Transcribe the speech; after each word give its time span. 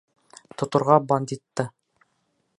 Тоторға 0.61 0.97
бандитты! 1.13 1.69